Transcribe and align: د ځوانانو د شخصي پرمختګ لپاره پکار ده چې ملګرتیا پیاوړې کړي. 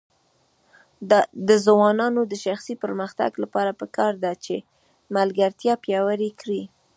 د 1.47 1.49
ځوانانو 1.65 2.21
د 2.31 2.33
شخصي 2.45 2.73
پرمختګ 2.83 3.31
لپاره 3.43 3.71
پکار 3.81 4.13
ده 4.23 4.31
چې 4.43 4.55
ملګرتیا 5.15 5.73
پیاوړې 5.83 6.31
کړي. 6.41 6.61